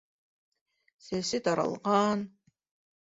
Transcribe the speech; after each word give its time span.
Сәсе 1.09 1.41
таралған. 1.49 2.25